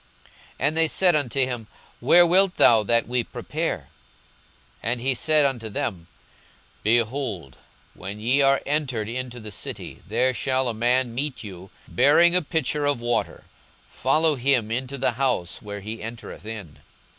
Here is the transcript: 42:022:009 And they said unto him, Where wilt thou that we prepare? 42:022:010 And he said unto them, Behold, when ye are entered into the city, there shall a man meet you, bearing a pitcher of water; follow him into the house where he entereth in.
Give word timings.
42:022:009 0.59 0.67
And 0.67 0.77
they 0.77 0.87
said 0.87 1.15
unto 1.15 1.39
him, 1.41 1.67
Where 1.99 2.25
wilt 2.25 2.55
thou 2.57 2.81
that 2.81 3.07
we 3.07 3.23
prepare? 3.23 3.81
42:022:010 4.83 4.91
And 4.91 5.01
he 5.01 5.13
said 5.13 5.45
unto 5.45 5.69
them, 5.69 6.07
Behold, 6.81 7.57
when 7.93 8.19
ye 8.19 8.41
are 8.41 8.63
entered 8.65 9.07
into 9.07 9.39
the 9.39 9.51
city, 9.51 10.01
there 10.07 10.33
shall 10.33 10.67
a 10.67 10.73
man 10.73 11.13
meet 11.13 11.43
you, 11.43 11.69
bearing 11.87 12.35
a 12.35 12.41
pitcher 12.41 12.87
of 12.87 12.99
water; 12.99 13.43
follow 13.87 14.33
him 14.33 14.71
into 14.71 14.97
the 14.97 15.11
house 15.11 15.61
where 15.61 15.81
he 15.81 16.01
entereth 16.01 16.47
in. 16.47 16.79